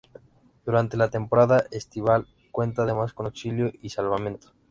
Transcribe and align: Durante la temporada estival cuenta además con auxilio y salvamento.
Durante 0.65 0.97
la 0.97 1.11
temporada 1.11 1.65
estival 1.69 2.25
cuenta 2.49 2.81
además 2.81 3.13
con 3.13 3.27
auxilio 3.27 3.71
y 3.83 3.89
salvamento. 3.89 4.47